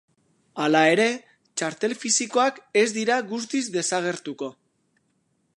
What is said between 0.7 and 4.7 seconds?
ere, txartel fisikoak ez dira guztiz desagertuko.